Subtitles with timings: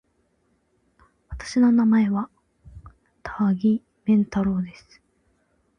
[1.29, 2.27] 私の名前は
[3.21, 4.99] 多岐麺太郎です。